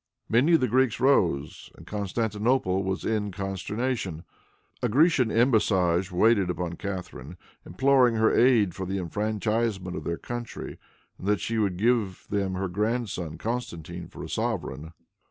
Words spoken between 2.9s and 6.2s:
in consternation. A Grecian embassage